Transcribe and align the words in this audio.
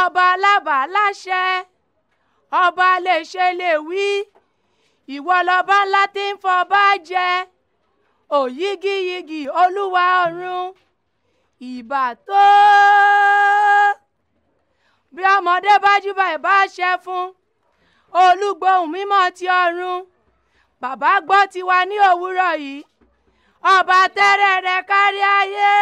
ọba 0.00 0.22
alábà 0.34 0.76
láṣẹ 0.94 1.44
ọba 2.62 2.88
lè 3.04 3.16
ṣe 3.32 3.46
lè 3.60 3.70
wí. 3.88 4.06
Ìwọ 5.14 5.36
lọba 5.48 5.76
ńlá 5.86 6.02
tí 6.14 6.24
ń 6.32 6.36
fọba 6.42 6.82
jẹ. 7.08 7.28
Òyígíyigì 8.38 9.40
olúwa 9.62 10.04
ọ̀run 10.24 10.64
ìbà 11.72 12.02
tó. 12.26 12.44
Bí 15.14 15.22
ọmọdé 15.36 15.72
bá 15.84 15.92
júbà 16.04 16.26
ìbá 16.36 16.54
ṣẹ 16.74 16.90
fún 17.04 17.26
olúgbòhùn 18.24 18.90
mímọ́ 18.94 19.24
ti 19.36 19.46
ọ̀run. 19.62 19.98
Bàbá 20.80 21.10
gbọ́ 21.26 21.40
tiwa 21.52 21.78
ní 21.90 21.96
òwúrọ̀ 22.10 22.52
yìí. 22.64 22.84
Ọba 23.74 23.98
tẹ́rẹ̀ 24.16 24.56
rẹ̀ 24.66 24.80
kárí 24.90 25.22
ayé. 25.38 25.72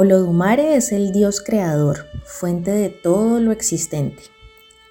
Olodumare 0.00 0.76
es 0.76 0.92
el 0.92 1.10
Dios 1.10 1.40
creador, 1.40 2.06
fuente 2.24 2.70
de 2.70 2.88
todo 2.88 3.40
lo 3.40 3.50
existente. 3.50 4.22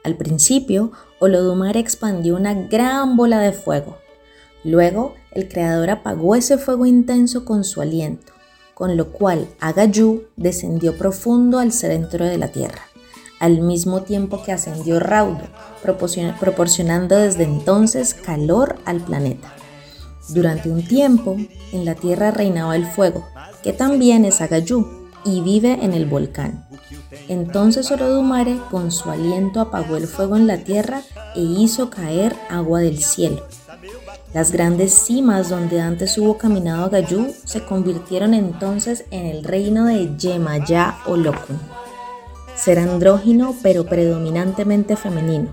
Al 0.03 0.17
principio, 0.17 0.91
Olodumare 1.19 1.79
expandió 1.79 2.35
una 2.35 2.53
gran 2.53 3.15
bola 3.15 3.39
de 3.39 3.53
fuego. 3.53 3.99
Luego, 4.65 5.15
el 5.31 5.47
creador 5.47 5.91
apagó 5.91 6.35
ese 6.35 6.57
fuego 6.57 6.85
intenso 6.85 7.45
con 7.45 7.63
su 7.63 7.79
aliento, 7.79 8.33
con 8.73 8.97
lo 8.97 9.13
cual 9.13 9.47
Agayú 9.61 10.25
descendió 10.35 10.97
profundo 10.97 11.59
al 11.59 11.71
centro 11.71 12.25
de 12.25 12.37
la 12.37 12.49
tierra, 12.49 12.81
al 13.39 13.61
mismo 13.61 14.01
tiempo 14.01 14.43
que 14.43 14.51
ascendió 14.51 14.99
Raudo, 14.99 15.47
proporcionando 16.37 17.15
desde 17.15 17.45
entonces 17.45 18.13
calor 18.13 18.75
al 18.83 18.99
planeta. 18.99 19.53
Durante 20.27 20.69
un 20.69 20.85
tiempo, 20.85 21.37
en 21.71 21.85
la 21.85 21.95
tierra 21.95 22.31
reinaba 22.31 22.75
el 22.75 22.85
fuego, 22.85 23.25
que 23.63 23.71
también 23.71 24.25
es 24.25 24.41
Agayú, 24.41 25.06
y 25.25 25.41
vive 25.41 25.79
en 25.81 25.93
el 25.93 26.05
volcán. 26.05 26.65
Entonces 27.27 27.91
Olodumare 27.91 28.57
con 28.71 28.91
su 28.91 29.09
aliento 29.09 29.59
apagó 29.59 29.97
el 29.97 30.07
fuego 30.07 30.37
en 30.37 30.47
la 30.47 30.57
tierra 30.57 31.01
e 31.35 31.41
hizo 31.41 31.89
caer 31.89 32.35
agua 32.49 32.79
del 32.79 33.03
cielo. 33.03 33.45
Las 34.33 34.51
grandes 34.51 34.93
cimas 34.93 35.49
donde 35.49 35.79
antes 35.81 36.17
hubo 36.17 36.37
caminado 36.37 36.85
Agayú 36.85 37.33
se 37.45 37.63
convirtieron 37.63 38.33
entonces 38.33 39.05
en 39.11 39.25
el 39.25 39.43
reino 39.43 39.85
de 39.85 40.15
Yemayá 40.17 40.97
o. 41.05 41.17
Ser 42.55 42.79
andrógino 42.79 43.55
pero 43.61 43.85
predominantemente 43.85 44.95
femenino, 44.95 45.51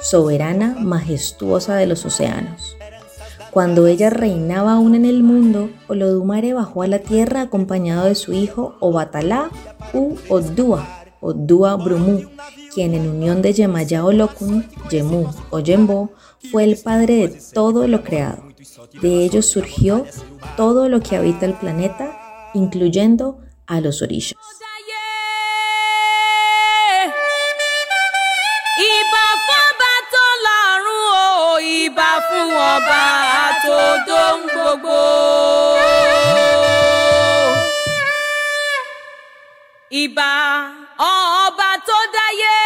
soberana, 0.00 0.76
majestuosa 0.78 1.76
de 1.76 1.86
los 1.86 2.04
océanos. 2.04 2.76
Cuando 3.54 3.86
ella 3.86 4.10
reinaba 4.10 4.72
aún 4.72 4.96
en 4.96 5.04
el 5.04 5.22
mundo, 5.22 5.70
Olodumare 5.86 6.54
bajó 6.54 6.82
a 6.82 6.88
la 6.88 6.98
tierra 6.98 7.42
acompañado 7.42 8.06
de 8.06 8.16
su 8.16 8.32
hijo 8.32 8.74
Obatalá 8.80 9.48
u 9.92 10.16
Oddua, 10.28 11.04
Oddua 11.20 11.76
Brumu, 11.76 12.22
quien 12.74 12.94
en 12.94 13.08
unión 13.08 13.42
de 13.42 13.52
Yemayá 13.52 14.04
Olokun, 14.04 14.66
Yemu 14.90 15.28
o 15.50 15.60
Yembo, 15.60 16.10
fue 16.50 16.64
el 16.64 16.76
padre 16.78 17.28
de 17.28 17.40
todo 17.52 17.86
lo 17.86 18.02
creado. 18.02 18.42
De 19.00 19.24
ellos 19.24 19.46
surgió 19.46 20.04
todo 20.56 20.88
lo 20.88 20.98
que 20.98 21.14
habita 21.14 21.46
el 21.46 21.54
planeta, 21.54 22.50
incluyendo 22.54 23.38
a 23.68 23.80
los 23.80 24.02
orillas. 24.02 24.34
Ìbà 40.02 40.30
ọba 40.98 41.68
tó 41.86 41.98
dáyé. 42.14 42.58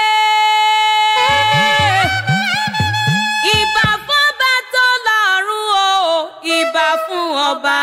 ìbà 3.57 3.87
fọ́ba 4.07 4.51
tó 4.73 4.85
lọ́rùn 5.07 5.67
o 5.87 6.31
ìbà 6.57 6.87
fún 7.05 7.27
ọba 7.49 7.79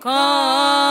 call. 0.00 0.85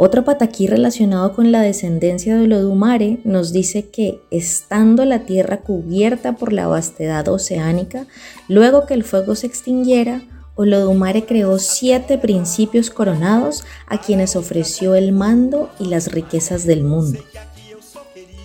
Otro 0.00 0.24
pataquí 0.24 0.68
relacionado 0.68 1.32
con 1.32 1.50
la 1.50 1.60
descendencia 1.60 2.36
de 2.36 2.44
Olodumare 2.44 3.18
nos 3.24 3.52
dice 3.52 3.88
que, 3.88 4.20
estando 4.30 5.04
la 5.04 5.26
tierra 5.26 5.56
cubierta 5.56 6.36
por 6.36 6.52
la 6.52 6.68
vastedad 6.68 7.26
oceánica, 7.26 8.06
luego 8.46 8.86
que 8.86 8.94
el 8.94 9.02
fuego 9.02 9.34
se 9.34 9.48
extinguiera, 9.48 10.22
Olodumare 10.54 11.24
creó 11.24 11.58
siete 11.58 12.16
principios 12.16 12.90
coronados 12.90 13.64
a 13.88 14.00
quienes 14.00 14.36
ofreció 14.36 14.94
el 14.94 15.10
mando 15.10 15.68
y 15.80 15.86
las 15.86 16.12
riquezas 16.12 16.64
del 16.64 16.84
mundo. 16.84 17.18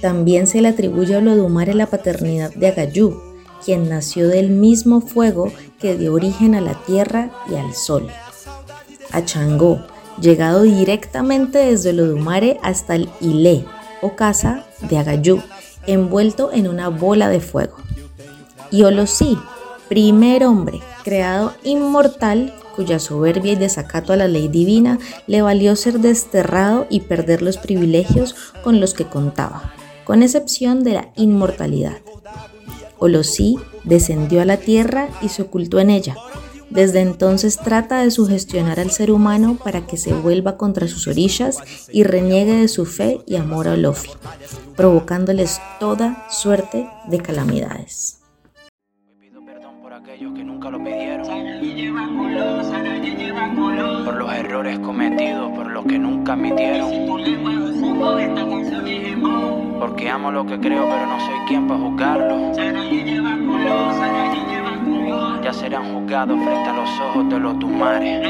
También 0.04 0.48
se 0.48 0.60
le 0.60 0.68
atribuye 0.68 1.16
a 1.16 1.20
Olodumare 1.20 1.74
la 1.74 1.88
paternidad 1.88 2.54
de 2.54 2.68
Agayú, 2.68 3.22
quien 3.64 3.88
nació 3.88 4.28
del 4.28 4.50
mismo 4.50 5.00
fuego 5.00 5.50
que 5.80 5.96
dio 5.96 6.14
origen 6.14 6.56
a 6.56 6.60
la 6.60 6.74
tierra 6.74 7.32
y 7.50 7.56
al 7.56 7.74
sol. 7.74 8.10
A 9.14 9.24
Changó, 9.24 9.80
llegado 10.20 10.64
directamente 10.64 11.60
desde 11.60 11.92
Olodumare 11.92 12.60
hasta 12.64 12.96
el 12.96 13.10
Ilé 13.22 13.64
o 14.02 14.18
casa 14.18 14.66
de 14.82 14.98
Agayú, 14.98 15.42
envuelto 15.88 16.52
en 16.52 16.68
una 16.68 16.90
bola 16.90 17.30
de 17.30 17.40
fuego. 17.40 17.78
Y 18.72 18.84
Olosí, 18.84 19.38
primer 19.88 20.44
hombre 20.44 20.82
creado 21.06 21.54
inmortal 21.64 22.54
cuya 22.76 23.00
soberbia 23.00 23.54
y 23.54 23.56
desacato 23.56 24.12
a 24.12 24.18
la 24.18 24.28
ley 24.28 24.50
divina 24.50 25.00
le 25.28 25.42
valió 25.42 25.78
ser 25.78 26.00
desterrado 26.00 26.88
y 26.90 27.00
perder 27.00 27.42
los 27.42 27.56
privilegios 27.56 28.36
con 28.66 28.82
los 28.82 28.94
que 28.94 29.06
contaba, 29.06 29.72
con 30.04 30.24
excepción 30.24 30.84
de 30.84 30.94
la 30.94 31.12
inmortalidad. 31.16 31.98
Olosí 33.00 33.58
descendió 33.84 34.42
a 34.42 34.46
la 34.46 34.58
tierra 34.58 35.10
y 35.22 35.30
se 35.30 35.42
ocultó 35.42 35.80
en 35.80 35.90
ella, 35.90 36.16
desde 36.70 37.02
entonces 37.02 37.58
trata 37.58 38.02
de 38.02 38.10
sugestionar 38.10 38.80
al 38.80 38.90
ser 38.90 39.12
humano 39.12 39.60
para 39.64 39.86
que 39.86 39.96
se 39.96 40.14
vuelva 40.14 40.58
contra 40.58 40.88
sus 40.88 41.08
orillas 41.08 41.60
y 41.92 42.04
reniegue 42.04 42.56
de 42.56 42.68
su 42.68 42.86
fe 42.86 43.20
y 43.28 43.36
amor 43.36 43.68
a 43.68 43.74
Olofi, 43.74 44.10
provocándoles 44.76 45.62
toda 45.80 46.26
suerte 46.32 46.90
de 47.08 47.20
calamidades. 47.20 48.22
Por 54.06 54.16
los 54.16 54.34
errores 54.34 54.80
cometidos, 54.80 55.52
por 55.52 55.68
los 55.68 55.86
que 55.86 56.00
nunca 56.00 56.34
admitieron. 56.34 57.93
Porque 59.84 60.10
amo 60.10 60.32
lo 60.32 60.46
que 60.46 60.58
creo, 60.62 60.88
pero 60.88 61.06
no 61.06 61.20
soy 61.20 61.40
quien 61.46 61.68
para 61.68 61.78
juzgarlo. 61.78 62.54
Ya 65.44 65.52
serán 65.52 65.94
juzgados 65.94 66.40
frente 66.42 66.70
a 66.70 66.74
los 66.74 66.90
ojos 67.02 67.30
de 67.30 67.38
los 67.38 67.60
tumares. 67.60 68.26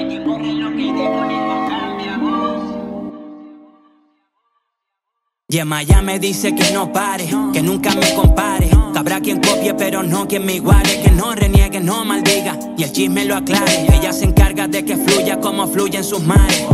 Y 5.48 5.57
en 5.60 5.67
Miami 5.67 6.17
dice 6.17 6.55
que 6.55 6.74
no 6.74 6.91
pare, 6.91 7.27
que 7.53 7.62
nunca 7.62 7.93
me 7.93 8.15
compare. 8.15 8.72
Que 8.91 8.98
habrá 8.98 9.22
quien 9.22 9.39
copie, 9.39 9.75
pero 9.75 10.01
no 10.01 10.27
quien 10.27 10.48
me 10.48 10.55
iguale. 10.55 11.03
Que 11.03 11.12
no 11.12 11.36
reniegue, 11.36 11.79
no 11.79 12.03
maldiga 12.03 12.57
y 12.75 12.81
el 12.81 12.91
chisme 12.91 13.25
lo 13.25 13.36
aclare. 13.36 13.86
Ella 13.93 14.12
se 14.12 14.25
encarga 14.25 14.67
de 14.67 14.83
que 14.83 14.98
fluya 14.98 15.39
como 15.39 15.67
fluye 15.67 16.00
en 16.00 16.03
sus 16.03 16.24
mares. 16.24 16.65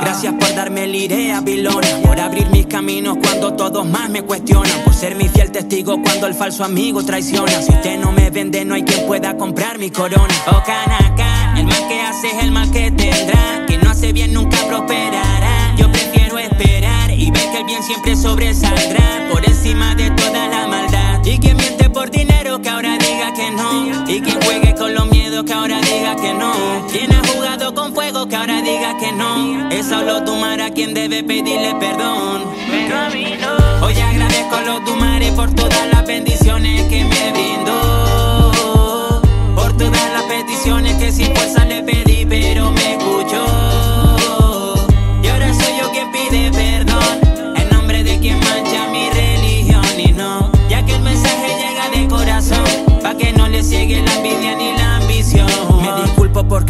Gracias 0.00 0.34
por 0.34 0.54
darme 0.54 0.86
la 0.86 0.96
idea, 0.96 1.40
Vilona. 1.40 1.88
Por 2.02 2.20
abrir 2.20 2.48
mis 2.50 2.66
caminos 2.66 3.16
cuando 3.22 3.54
todos 3.54 3.86
más 3.86 4.10
me 4.10 4.22
cuestionan. 4.22 4.82
Por 4.84 4.94
ser 4.94 5.16
mi 5.16 5.28
fiel 5.28 5.50
testigo 5.50 6.00
cuando 6.02 6.26
el 6.26 6.34
falso 6.34 6.64
amigo 6.64 7.04
traiciona. 7.04 7.62
Si 7.62 7.72
usted 7.72 7.98
no 7.98 8.12
me 8.12 8.30
vende, 8.30 8.64
no 8.64 8.74
hay 8.74 8.82
quien 8.82 9.06
pueda 9.06 9.36
comprar 9.36 9.78
mi 9.78 9.90
corona. 9.90 10.34
Oh, 10.46 10.62
canaca, 10.64 11.58
el 11.58 11.66
mal 11.66 11.88
que 11.88 12.00
hace 12.02 12.28
es 12.28 12.42
el 12.42 12.50
mal 12.50 12.70
que 12.70 12.90
tendrá. 12.90 13.64
Que 13.66 13.78
no 13.78 13.90
hace 13.90 14.12
bien 14.12 14.32
nunca 14.32 14.58
prosperará. 14.66 15.74
Yo 15.76 15.90
prefiero 15.90 16.38
esperar 16.38 17.10
y 17.10 17.30
ver 17.30 17.50
que 17.50 17.58
el 17.58 17.64
bien 17.64 17.82
siempre 17.82 18.16
sobresaldrá. 18.16 19.03
Que 25.42 25.52
ahora 25.52 25.80
diga 25.80 26.14
que 26.14 26.32
no. 26.34 26.52
Quien 26.92 27.10
ha 27.12 27.20
jugado 27.26 27.74
con 27.74 27.92
fuego, 27.92 28.28
que 28.28 28.36
ahora 28.36 28.62
diga 28.62 28.96
que 28.98 29.10
no. 29.10 29.68
Es 29.70 29.86
solo 29.86 30.22
Tumara 30.22 30.70
quien 30.70 30.94
debe 30.94 31.24
pedirle 31.24 31.74
perdón. 31.76 32.44
Pero 32.70 32.98
a 32.98 33.08
mí 33.08 33.34
no. 33.40 33.86
Hoy 33.86 33.98
agradezco 33.98 34.56
a 34.56 34.62
los 34.62 34.84
Tumares 34.84 35.32
por 35.32 35.52
todas 35.54 35.88
las 35.90 36.06
bendiciones 36.06 36.82
que 36.88 37.04
me 37.04 37.32
brindó. 37.32 39.22
Por 39.56 39.76
todas 39.76 40.12
las 40.12 40.22
peticiones 40.24 40.94
que 40.96 41.10
sin 41.10 41.34
fuerza 41.34 41.64
le 41.64 41.82
pedí, 41.82 42.03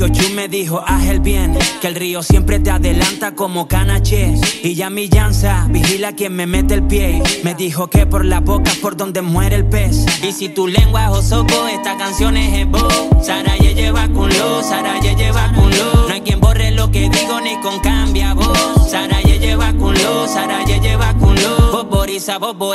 disculpo 0.04 0.14
porque 0.14 0.20
Ochu 0.20 0.34
me 0.34 0.48
dijo, 0.48 0.82
haz 0.86 1.06
el 1.06 1.20
bien. 1.20 1.56
Que 1.80 1.88
el 1.88 1.94
río 1.94 2.22
siempre 2.22 2.58
te 2.58 2.70
adelanta 2.70 3.34
como 3.34 3.68
canache. 3.68 4.34
Y 4.62 4.74
ya 4.74 4.90
mi 4.90 5.08
llanza, 5.08 5.66
vigila 5.70 6.12
quien 6.12 6.34
me 6.34 6.46
mete 6.46 6.74
el 6.74 6.82
pie. 6.82 7.22
Me 7.42 7.54
dijo 7.54 7.88
que 7.88 8.06
por 8.06 8.24
la 8.24 8.40
boca 8.40 8.70
es 8.70 8.78
por 8.78 8.96
donde 8.96 9.22
muere 9.22 9.56
el 9.56 9.66
pez. 9.66 10.06
Y 10.22 10.32
si 10.32 10.48
tu 10.48 10.66
lengua 10.66 11.04
es 11.04 11.10
osoco, 11.10 11.68
esta 11.68 11.96
canción 11.96 12.36
es 12.36 12.54
en 12.54 12.72
voz. 12.72 13.08
Sara 13.22 13.56
ye 13.56 13.74
lleva 13.74 14.08
con 14.08 14.28
lo, 14.30 14.62
Sara 14.62 15.00
ye 15.00 15.14
lleva 15.14 15.52
con 15.54 15.70
lo. 15.70 16.08
No 16.08 16.12
hay 16.14 16.20
quien 16.20 16.40
borre 16.40 16.70
lo 16.70 16.90
que 16.90 17.08
digo 17.08 17.40
ni 17.40 17.56
con 17.60 17.80
cambia 17.80 18.34
voz. 18.34 18.90
Sara 18.90 19.20
ye 19.22 19.38
lleva 19.38 19.72
con 19.74 19.94
lo, 19.94 20.26
Sara 20.26 20.64
ye 20.64 20.80
lleva 20.80 21.14
con 21.14 21.34
lo. 21.34 21.83
Boboriza 22.14 22.38
bobo 22.38 22.74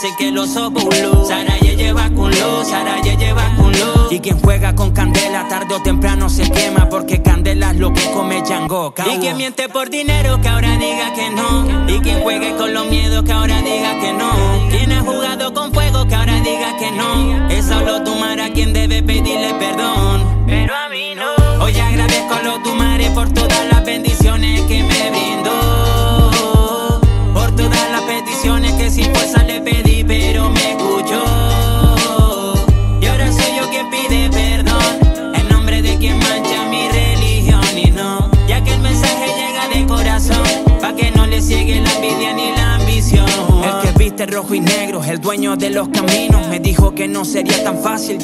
sé 0.00 0.14
que 0.16 0.30
lo 0.30 0.46
sobulo. 0.46 1.24
Sara 1.24 1.58
ye 1.58 1.74
lleva 1.74 2.08
con 2.10 2.30
lo, 2.30 2.64
Sara 2.64 3.00
ye 3.02 3.16
lleva 3.16 3.42
con 3.56 3.72
lo. 3.72 4.12
Y 4.12 4.20
quien 4.20 4.38
juega 4.38 4.76
con 4.76 4.92
candela 4.92 5.48
tarde 5.48 5.74
o 5.74 5.82
temprano 5.82 6.28
se 6.28 6.48
quema 6.48 6.88
porque 6.88 7.20
candela 7.20 7.72
es 7.72 7.78
lo 7.78 7.92
que 7.92 8.08
come 8.12 8.42
Django. 8.42 8.94
Y 9.12 9.18
quien 9.18 9.38
miente 9.38 9.68
por 9.68 9.90
dinero 9.90 10.40
que 10.40 10.46
ahora 10.46 10.76
diga 10.76 11.12
que 11.14 11.30
no. 11.30 11.88
Y 11.88 11.98
quien 11.98 12.20
juegue 12.20 12.54
con 12.54 12.72
los 12.72 12.86
miedos 12.86 13.24
que 13.24 13.32
ahora 13.32 13.60
diga 13.60 13.98
que 13.98 14.12
no. 14.12 14.30
Quien 14.70 14.92
ha 14.92 15.00
jugado 15.00 15.52
con 15.52 15.72
fuego 15.72 16.06
que 16.06 16.14
ahora 16.14 16.38
diga 16.40 16.76
que 16.78 16.92
no. 16.92 17.48
Es 17.48 17.66
solo 17.66 18.04
Tumara 18.04 18.50
quien 18.50 18.72
debe 18.72 19.02
pedirle 19.02 19.52
perdón. 19.54 20.44
Pero 20.46 20.72
a 20.76 20.88
mí 20.90 21.12
no. 21.16 21.64
Hoy 21.64 21.76
agradezco 21.76 22.34
a 22.34 22.42
los 22.42 22.62
Tumares 22.62 22.85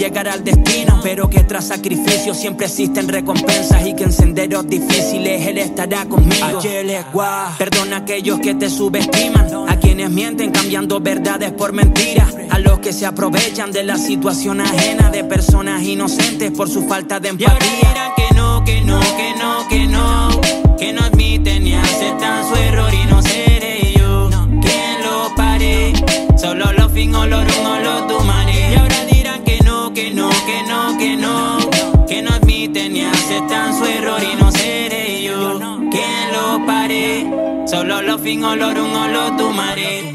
llegar 0.02 0.26
al 0.26 0.42
destino, 0.42 0.98
pero 1.00 1.30
que 1.30 1.44
tras 1.44 1.68
sacrificios 1.68 2.36
siempre 2.36 2.66
existen 2.66 3.06
recompensas 3.06 3.86
y 3.86 3.94
que 3.94 4.02
en 4.02 4.12
senderos 4.12 4.66
difíciles 4.66 5.46
él 5.46 5.58
estará 5.58 6.06
conmigo. 6.06 6.58
Perdona 7.56 7.96
a 7.96 7.98
aquellos 8.00 8.40
que 8.40 8.56
te 8.56 8.68
subestiman, 8.68 9.68
a 9.68 9.76
quienes 9.76 10.10
mienten 10.10 10.50
cambiando 10.50 10.98
verdades 10.98 11.52
por 11.52 11.72
mentiras, 11.72 12.34
a 12.50 12.58
los 12.58 12.80
que 12.80 12.92
se 12.92 13.06
aprovechan 13.06 13.70
de 13.70 13.84
la 13.84 13.96
situación 13.96 14.60
ajena 14.60 15.08
de 15.10 15.22
personas 15.22 15.84
inocentes 15.84 16.50
por 16.50 16.68
su 16.68 16.82
falta 16.88 17.20
de 17.20 17.28
empatía. 17.28 18.11
fin 38.32 38.44
olor, 38.44 38.78
un 38.78 38.94
olor 38.96 39.36
tu 39.36 39.50
mare. 39.50 40.14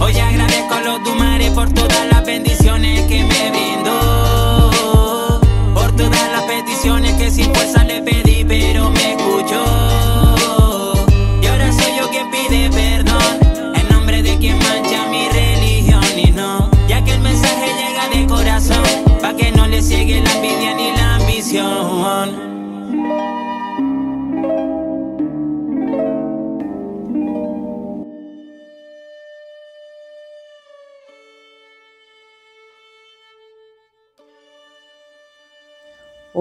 Hoy 0.00 0.18
agradezco 0.18 0.74
a 0.74 0.80
los 0.80 1.04
Tumare 1.04 1.50
por 1.50 1.70
todas 1.74 2.06
las 2.10 2.24
bendiciones 2.24 3.06
que 3.08 3.22
me 3.22 3.50
brindó. 3.50 5.40
Por 5.74 5.94
todas 5.96 6.32
las 6.32 6.42
peticiones 6.44 7.12
que 7.16 7.30
sin 7.30 7.54
fuerza 7.54 7.84
le 7.84 8.00
pedí, 8.00 8.42
pero 8.44 8.88
me 8.88 9.16
curó. 9.16 9.39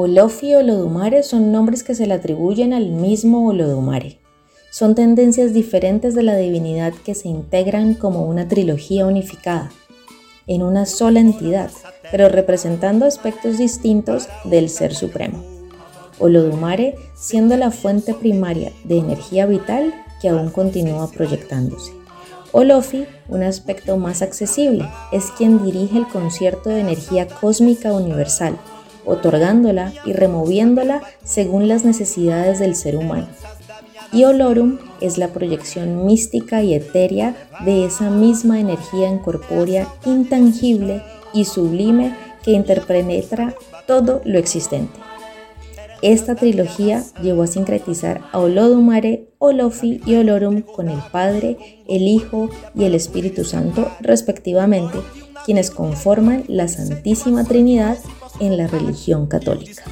Olofi 0.01 0.51
y 0.51 0.55
Olodumare 0.55 1.23
son 1.23 1.51
nombres 1.51 1.83
que 1.83 1.93
se 1.93 2.07
le 2.07 2.13
atribuyen 2.13 2.71
al 2.71 2.87
mismo 2.87 3.49
Olodumare. 3.49 4.21
Son 4.71 4.95
tendencias 4.95 5.53
diferentes 5.53 6.15
de 6.15 6.23
la 6.23 6.37
divinidad 6.37 6.93
que 7.03 7.13
se 7.13 7.27
integran 7.27 7.95
como 7.95 8.25
una 8.25 8.47
trilogía 8.47 9.05
unificada, 9.05 9.69
en 10.47 10.63
una 10.63 10.85
sola 10.85 11.19
entidad, 11.19 11.69
pero 12.11 12.29
representando 12.29 13.05
aspectos 13.05 13.57
distintos 13.57 14.29
del 14.45 14.69
Ser 14.69 14.95
Supremo. 14.95 15.43
Olodumare 16.17 16.95
siendo 17.13 17.57
la 17.57 17.69
fuente 17.69 18.13
primaria 18.13 18.71
de 18.85 18.99
energía 18.99 19.47
vital 19.47 19.93
que 20.21 20.29
aún 20.29 20.49
continúa 20.49 21.11
proyectándose. 21.11 21.91
Olofi, 22.53 23.05
un 23.27 23.43
aspecto 23.43 23.97
más 23.97 24.21
accesible, 24.21 24.87
es 25.11 25.25
quien 25.31 25.61
dirige 25.61 25.97
el 25.97 26.07
concierto 26.07 26.69
de 26.69 26.79
energía 26.79 27.27
cósmica 27.27 27.91
universal, 27.91 28.57
otorgándola 29.09 29.93
y 30.05 30.13
removiéndola 30.13 31.01
según 31.23 31.67
las 31.67 31.83
necesidades 31.83 32.59
del 32.59 32.75
ser 32.75 32.95
humano. 32.95 33.27
Y 34.11 34.23
Olorum 34.23 34.79
es 35.01 35.17
la 35.17 35.29
proyección 35.29 36.05
mística 36.05 36.63
y 36.63 36.73
etérea 36.73 37.35
de 37.65 37.85
esa 37.85 38.09
misma 38.09 38.59
energía 38.59 39.09
incorpórea 39.09 39.87
intangible 40.05 41.03
y 41.33 41.45
sublime 41.45 42.15
que 42.43 42.51
interpenetra 42.51 43.53
todo 43.85 44.21
lo 44.25 44.39
existente. 44.39 44.99
Esta 46.01 46.35
trilogía 46.35 47.03
llevó 47.21 47.43
a 47.43 47.47
sincretizar 47.47 48.21
a 48.31 48.39
Olodumare, 48.39 49.27
Olofi 49.37 50.01
y 50.05 50.15
Olorum 50.15 50.61
con 50.61 50.87
el 50.87 50.99
Padre, 51.11 51.57
el 51.87 52.03
Hijo 52.03 52.49
y 52.73 52.85
el 52.85 52.95
Espíritu 52.95 53.43
Santo, 53.43 53.91
respectivamente, 53.99 54.99
quienes 55.45 55.71
conforman 55.71 56.45
la 56.47 56.67
Santísima 56.69 57.43
Trinidad 57.43 57.97
en 58.39 58.58
la 58.58 58.67
religión 58.67 59.27
católica. 59.27 59.84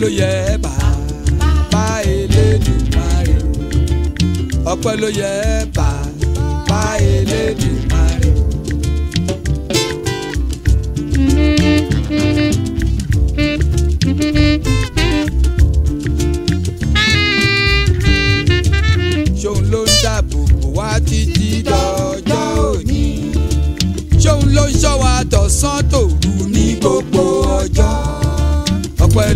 Ló 0.00 0.08
yẹ 0.20 0.56
bàbá 0.64 1.84
Elédùmarè. 2.16 3.36
ọpẹ́ 4.72 4.94
ló 5.02 5.08
yẹ 5.20 5.32
bàbá 5.76 6.80
Elédùmarè. 7.14 7.89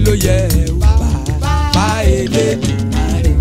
ló 0.07 0.13
yẹ 0.25 0.37
ẹ 0.49 0.65
o. 0.71 0.75
Bá 1.75 1.87
elédùn 2.03 2.79
máa 2.93 3.17
rè 3.25 3.33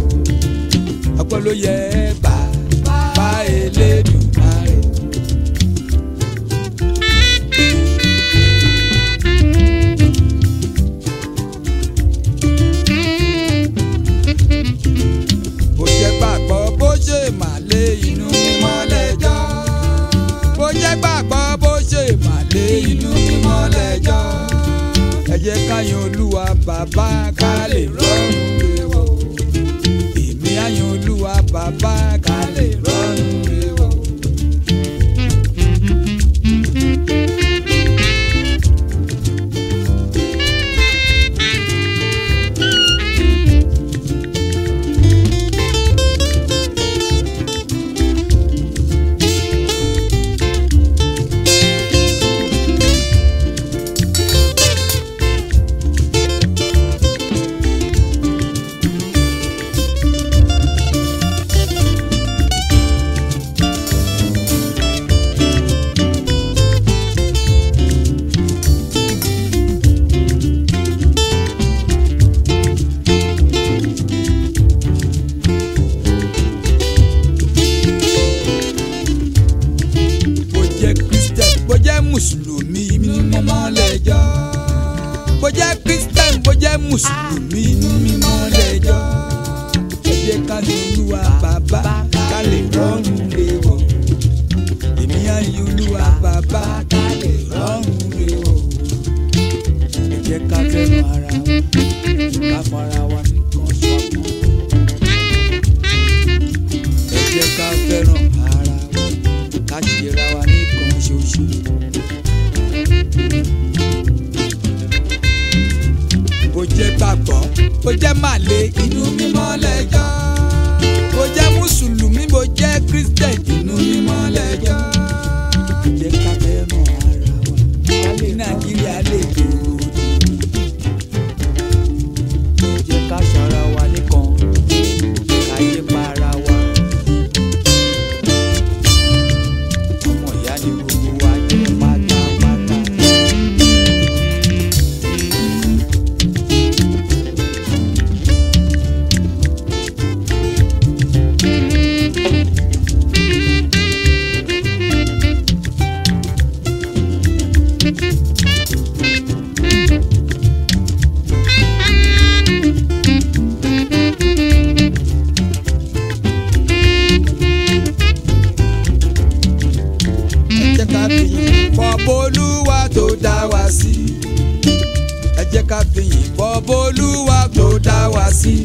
fọ́bólúwa 176.73 177.47
tó 177.55 177.67
dá 177.85 178.09
wa 178.13 178.25
sí. 178.39 178.55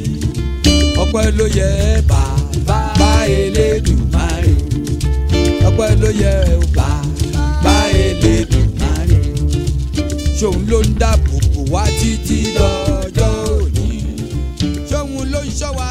ọpẹ́ 1.02 1.26
ló 1.38 1.46
yẹ 1.58 1.70
bàbá 2.08 3.10
elédùmarè. 3.40 4.54
ọpẹ́ 5.68 5.90
ló 6.00 6.08
yẹ 6.22 6.34
bàbá 6.76 7.74
elédùmarè. 8.06 9.20
ṣòun 10.38 10.56
ló 10.70 10.78
ń 10.86 10.88
dáàbò 11.00 11.34
bò 11.54 11.60
wá 11.72 11.82
títí 12.00 12.38
dọjọ́ 12.56 13.30
òní. 13.56 13.88
ṣòun 14.90 15.24
ló 15.32 15.40
ń 15.46 15.48
ṣọ́ 15.60 15.70
wa 15.78 15.88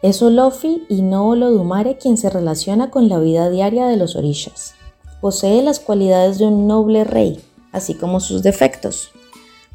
Es 0.00 0.22
Olofi 0.22 0.84
y 0.88 1.02
no 1.02 1.28
Olodumare 1.28 1.98
quien 1.98 2.16
se 2.16 2.30
relaciona 2.30 2.88
con 2.88 3.08
la 3.08 3.18
vida 3.18 3.50
diaria 3.50 3.88
de 3.88 3.96
los 3.96 4.14
orishas. 4.14 4.74
Posee 5.20 5.60
las 5.60 5.80
cualidades 5.80 6.38
de 6.38 6.46
un 6.46 6.68
noble 6.68 7.02
rey, 7.02 7.40
así 7.72 7.94
como 7.94 8.20
sus 8.20 8.44
defectos. 8.44 9.10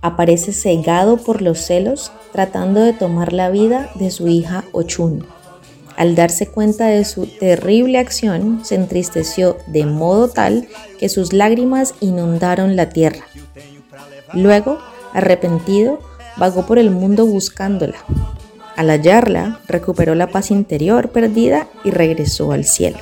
Aparece 0.02 0.54
cegado 0.54 1.18
por 1.18 1.42
los 1.42 1.60
celos, 1.60 2.14
tratando 2.32 2.80
de 2.80 2.94
tomar 2.94 3.34
la 3.34 3.50
vida 3.50 3.90
de 3.96 4.12
su 4.12 4.30
hija 4.30 4.64
Ochun. 4.72 5.26
Al 5.98 6.16
darse 6.16 6.48
cuenta 6.48 6.86
de 6.86 7.04
su 7.04 7.28
terrible 7.28 7.98
acción, 7.98 8.62
se 8.64 8.76
entristeció 8.76 9.58
de 9.68 9.86
modo 9.86 10.30
tal 10.30 10.70
que 11.00 11.10
sus 11.10 11.34
lágrimas 11.34 11.96
inundaron 12.00 12.78
la 12.78 12.88
tierra. 12.88 13.26
Luego, 14.32 14.78
arrepentido, 15.12 16.00
vagó 16.38 16.66
por 16.66 16.80
el 16.80 16.92
mundo 16.92 17.26
buscándola. 17.26 17.98
Al 18.76 18.90
hallarla, 18.90 19.60
recuperó 19.68 20.16
la 20.16 20.28
paz 20.28 20.52
interior 20.52 21.10
perdida 21.10 21.68
y 21.84 21.92
regresó 21.92 22.52
al 22.52 22.66
cielo. 22.66 22.98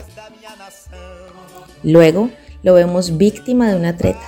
Luego, 1.83 2.29
lo 2.63 2.73
vemos 2.73 3.17
víctima 3.17 3.69
de 3.69 3.75
una 3.75 3.97
treta. 3.97 4.21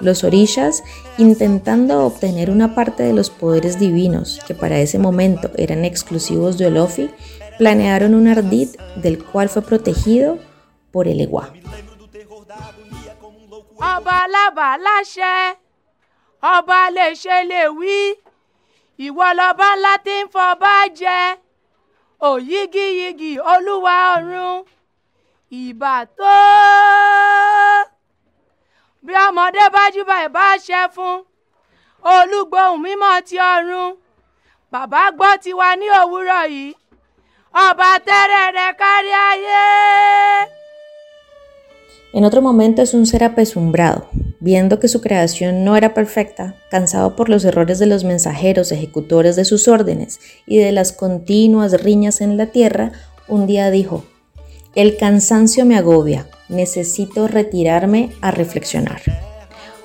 Los 0.00 0.24
orishas, 0.24 0.82
intentando 1.18 2.04
obtener 2.04 2.50
una 2.50 2.74
parte 2.74 3.02
de 3.02 3.12
los 3.12 3.30
poderes 3.30 3.78
divinos 3.78 4.40
que 4.46 4.54
para 4.54 4.78
ese 4.78 4.98
momento 4.98 5.50
eran 5.56 5.84
exclusivos 5.84 6.58
de 6.58 6.66
Olofi, 6.66 7.10
planearon 7.58 8.14
un 8.14 8.28
ardid 8.28 8.68
del 8.96 9.22
cual 9.24 9.48
fue 9.48 9.62
protegido 9.62 10.38
por 10.92 11.08
el 11.08 11.20
Ewa. 11.20 11.52
Ìwọ 19.04 19.26
lọba 19.38 19.68
ńlá 19.76 19.92
tí 20.04 20.14
ń 20.22 20.26
fọba 20.34 20.72
jẹ. 20.98 21.18
Òyígíyigì 22.28 23.32
olúwa 23.52 23.94
ọ̀run. 24.16 24.56
Ìbà 25.62 25.94
tó. 26.18 26.36
Bí 29.04 29.12
ọmọdé 29.26 29.64
bá 29.74 29.82
júbà 29.94 30.16
ẹ̀ 30.26 30.32
bá 30.36 30.46
ṣẹ 30.66 30.80
fún 30.94 31.16
olúgbòhùn 32.14 32.80
mímọ́ 32.84 33.14
ti 33.28 33.36
ọ̀run. 33.52 33.90
Bàbá 34.72 35.02
gbọ́ 35.16 35.30
tiwa 35.42 35.68
ní 35.80 35.86
òwúrọ̀ 36.00 36.42
yìí. 36.54 36.74
Ọba 37.66 37.88
tẹ́rẹ̀ 38.06 38.46
rẹ̀ 38.56 38.72
kárí 38.80 39.12
ayé. 39.30 39.62
En 42.16 42.24
otro 42.24 42.40
momento 42.40 42.80
es 42.82 42.94
un 42.94 43.04
ser 43.06 43.22
apesumbrado, 43.24 44.00
viendo 44.46 44.78
que 44.78 44.86
su 44.86 45.00
creación 45.00 45.64
no 45.64 45.76
era 45.76 45.92
perfecta, 45.92 46.54
cansado 46.70 47.16
por 47.16 47.28
los 47.28 47.44
errores 47.44 47.80
de 47.80 47.86
los 47.86 48.04
mensajeros 48.04 48.70
ejecutores 48.70 49.34
de 49.34 49.44
sus 49.44 49.66
órdenes 49.66 50.20
y 50.46 50.58
de 50.58 50.70
las 50.70 50.92
continuas 50.92 51.82
riñas 51.82 52.20
en 52.20 52.36
la 52.36 52.46
tierra, 52.46 52.92
un 53.26 53.48
día 53.48 53.72
dijo, 53.72 54.04
El 54.76 54.98
cansancio 54.98 55.66
me 55.66 55.76
agobia, 55.76 56.28
necesito 56.48 57.26
retirarme 57.26 58.12
a 58.20 58.30
reflexionar. 58.30 59.02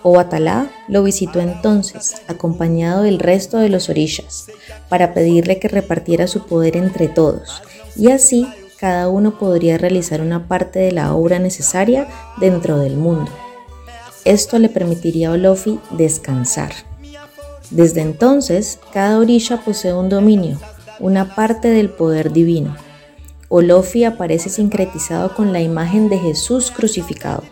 Obatalá 0.03 0.69
lo 0.87 1.01
visitó 1.01 1.39
entonces, 1.39 2.21
acompañado 2.27 3.01
del 3.01 3.17
resto 3.17 3.57
de 3.57 3.69
los 3.69 3.89
orishas, 3.89 4.45
para 4.89 5.15
pedirle 5.15 5.57
que 5.57 5.69
repartiera 5.69 6.27
su 6.27 6.45
poder 6.45 6.77
entre 6.77 7.07
todos, 7.07 7.63
y 7.95 8.11
así 8.11 8.47
cada 8.79 9.09
uno 9.09 9.39
podría 9.39 9.79
realizar 9.79 10.21
una 10.21 10.47
parte 10.47 10.77
de 10.77 10.91
la 10.91 11.15
obra 11.15 11.39
necesaria 11.39 12.07
dentro 12.39 12.77
del 12.77 12.95
mundo. 12.95 13.31
Esto 14.25 14.59
le 14.59 14.69
permitiría 14.69 15.29
a 15.29 15.31
Olofi 15.33 15.79
descansar. 15.91 16.71
Desde 17.71 18.01
entonces, 18.01 18.79
cada 18.93 19.17
orisha 19.17 19.57
posee 19.63 19.93
un 19.93 20.09
dominio, 20.09 20.59
una 20.99 21.35
parte 21.35 21.69
del 21.69 21.89
poder 21.89 22.31
divino. 22.31 22.75
Olofi 23.49 24.03
aparece 24.03 24.49
sincretizado 24.49 25.33
con 25.33 25.53
la 25.53 25.61
imagen 25.61 26.09
de 26.09 26.19
Jesús 26.19 26.71
crucificado. 26.71 27.43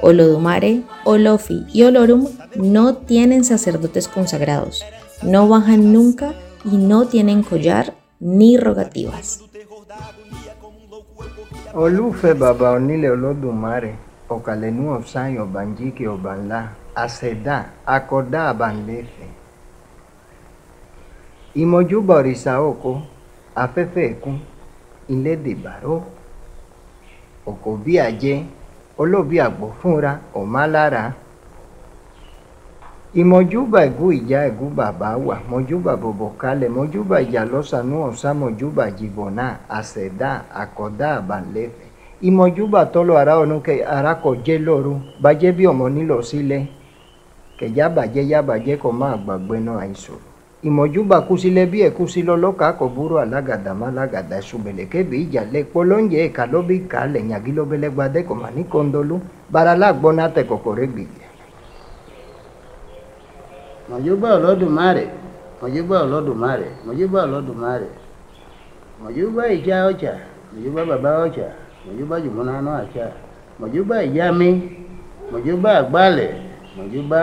Olodumare, 0.00 0.82
Olofi 1.04 1.64
y 1.72 1.82
Olorum 1.82 2.28
no 2.54 2.96
tienen 2.96 3.44
sacerdotes 3.44 4.08
consagrados, 4.08 4.84
no 5.22 5.48
bajan 5.48 5.92
nunca 5.92 6.34
y 6.64 6.76
no 6.76 7.06
tienen 7.06 7.42
collar 7.42 7.94
ni 8.20 8.56
rogativas. 8.56 9.40
olùfẹ́ 11.84 12.34
bàbá 12.40 12.68
onílẹ̀ 12.76 13.12
olódùmarè 13.16 13.92
ọ̀kàlẹ́nu 14.34 14.82
ọ̀sán 14.96 15.28
ọ̀bà 15.44 15.60
ń 15.66 15.70
jíkì 15.78 16.04
ọ̀bà 16.14 16.32
ńlá 16.42 16.60
àṣẹ̀dá 17.04 17.56
akọ̀dá 17.94 18.40
àbànlẹ̀fẹ̀. 18.52 19.30
ìmọ̀júbà 21.62 22.14
òrìṣà 22.20 22.52
ọkọ 22.70 22.90
baro 23.62 24.00
ẹ̀kún 24.10 24.36
ìlẹ́dẹ̀bàrọ̀ 25.14 26.00
ọ̀kọ̀ 27.50 27.72
bí 27.84 27.92
àjẹ́ 28.08 28.36
olóbi 29.00 29.36
àgbọ̀ 29.46 29.68
fúnra 29.80 30.12
ọ̀málára. 30.40 31.02
ìmọ̀júbà 33.20 33.78
ẹ̀gún 33.88 34.12
ìyá 34.20 34.40
ẹ̀gún 34.50 34.72
bàbá 34.78 35.08
wà 35.26 35.36
mọ̀júbà 35.50 35.92
bọ̀bọ̀ 36.02 36.30
kalẹ̀ 36.40 36.74
mọ̀júbà 36.76 37.16
ìyá 37.26 37.42
lọ́sànú 37.52 37.94
ọ̀sán 38.08 38.34
mọ̀júbà 38.42 38.84
jìbọ̀ 38.98 39.28
náà 39.38 39.52
àṣẹ̀dá 39.78 40.30
akọ̀dá 40.62 41.08
àbànlẹ̀fẹ̀. 41.20 41.85
Ìmọ̀júbà 42.22 42.80
tọ́lọ̀ 42.92 43.16
ara 43.20 43.34
ọ̀nù 43.42 43.56
kẹ 43.66 43.74
arákọ̀jẹ́ 43.96 44.58
lọ́rù 44.66 44.94
bàjẹ́ 45.22 45.52
bí 45.56 45.64
ọmọ 45.72 45.84
nílọ 45.96 46.16
sílẹ̀ 46.28 46.62
kẹjá 47.58 47.84
bàjẹ́ 47.96 48.24
yá 48.30 48.38
bàjẹ́ 48.48 48.76
kọ́ 48.82 48.92
máa 49.00 49.16
gbàgbẹ́ 49.24 49.58
náà 49.66 49.78
àìsàn 49.84 50.20
ìmọ̀júbà 50.68 51.16
kú 51.26 51.34
sílẹ̀ 51.42 51.66
bí 51.72 51.78
ẹ̀kú 51.88 52.02
sí 52.12 52.20
lọ́lọ́kà 52.28 52.66
kọ̀ 52.78 52.88
búrò 52.94 53.16
alágàdá 53.24 53.72
má 53.80 53.86
lágàdá 53.98 54.36
ṣùgbẹ̀lẹ̀ 54.48 54.86
kébì 54.92 55.16
ìjàlẹ̀ 55.24 55.64
pọ́lọ́njẹ́ 55.72 56.20
ẹ̀ka 56.26 56.42
lọ́bí 56.52 56.76
kálẹ̀ 56.92 57.22
nyàgí 57.28 57.52
lọ́bẹ̀lẹ́gbàdẹ́ 57.58 58.22
kọ̀ 58.28 58.34
mà 58.42 58.48
ní 58.56 58.62
kọ́ńdọ́lú 58.72 59.16
baralá 59.52 59.88
gbọ́ná 59.98 60.24
tẹ̀ 60.34 60.44
kọ̀kọ̀rẹ́ 60.50 60.88
gbìyà 60.92 61.28
mọ̀júbà 63.90 64.28
olódùmarè 64.38 65.04
mọ̀júbà 65.60 65.96
olódùmarè 66.04 66.68
mọ̀júbà 66.86 67.18
olódùmarè 67.26 67.88
mọ̀júbà 69.02 69.42
ìjà 69.56 69.76
ọjà 69.90 70.12
mọ̀júbà 70.52 70.80
bàbá 70.90 71.10
ọjà 71.26 71.48
mọ̀júbà 71.86 72.16
jùmọ̀nánú 72.24 72.70
àjà 72.82 73.06
mọ̀júbà 73.60 73.96
ìyámi 74.08 74.48
mọ̀júbà 75.32 75.70
àgbàlẹ̀ 75.80 76.30
mọ̀júbà 76.76 77.20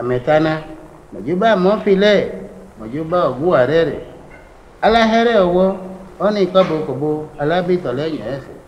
àmẹ́tánà 0.00 0.52
mọ̀júbà 1.12 1.48
mọ́filẹ̀ 1.64 2.20
mọ̀júbà 2.78 3.18
ọ̀gbọ́ 3.30 3.52
àrẹ́rẹ̀ 3.62 4.00
aláhẹ́rẹ́ 4.84 5.38
ọwọ́ 5.46 5.66
ọ́nì 6.24 6.42
kọ́bọ̀kọ̀bọ̀ 6.52 7.14
alábìtọ̀lẹ́yìn 7.42 8.24
ẹ̀sẹ̀. 8.34 8.58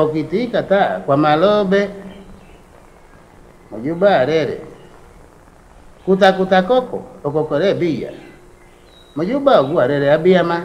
Ọ̀kìtì 0.00 0.38
kàtà 0.52 0.80
pàmàlọ́ọ́bẹ̀ 1.06 1.84
mọ̀júbà 3.70 4.08
àrẹ́rẹ̀. 4.22 4.60
Kutakuta 6.04 6.58
koko 6.68 6.98
okokore 7.26 7.68
biya 7.80 8.10
majuba 9.16 9.52
ogu 9.60 9.74
arere 9.80 10.08
abiyama 10.16 10.56